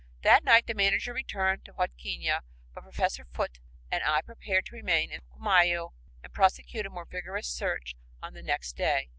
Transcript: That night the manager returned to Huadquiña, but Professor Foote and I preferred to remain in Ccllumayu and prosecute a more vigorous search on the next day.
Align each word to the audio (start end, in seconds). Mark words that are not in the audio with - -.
That 0.23 0.43
night 0.43 0.65
the 0.65 0.73
manager 0.73 1.13
returned 1.13 1.63
to 1.65 1.73
Huadquiña, 1.73 2.41
but 2.73 2.81
Professor 2.81 3.23
Foote 3.23 3.59
and 3.91 4.01
I 4.03 4.23
preferred 4.23 4.65
to 4.65 4.75
remain 4.75 5.11
in 5.11 5.21
Ccllumayu 5.21 5.91
and 6.23 6.33
prosecute 6.33 6.87
a 6.87 6.89
more 6.89 7.05
vigorous 7.05 7.47
search 7.47 7.93
on 8.19 8.33
the 8.33 8.41
next 8.41 8.75
day. 8.75 9.09